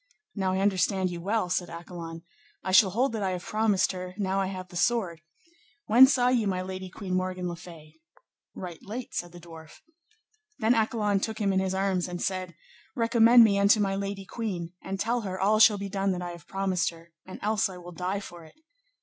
[0.33, 2.23] Now I understand you well, said Accolon,
[2.63, 5.21] I shall hold that I have promised her now I have the sword:
[5.85, 7.99] when saw ye my lady Queen Morgan le Fay?
[8.55, 9.81] Right late, said the dwarf.
[10.57, 12.55] Then Accolon took him in his arms and said,
[12.95, 16.31] Recommend me unto my lady queen, and tell her all shall be done that I
[16.31, 18.55] have promised her, and else I will die for it.